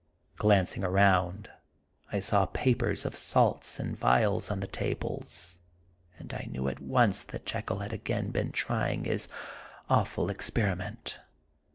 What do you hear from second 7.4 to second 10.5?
Jekyll had again been trying his awful